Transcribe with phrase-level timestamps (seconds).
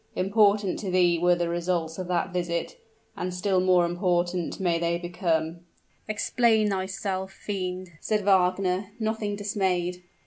[0.15, 2.75] Important to thee were the results of that visit
[3.15, 5.59] and still more important may they become!"
[6.07, 10.01] "Explain thyself, fiend!" said Wagner, nothing dismayed.